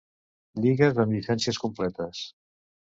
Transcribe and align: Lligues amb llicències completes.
Lligues 0.63 1.03
amb 1.05 1.15
llicències 1.17 1.63
completes. 1.67 2.27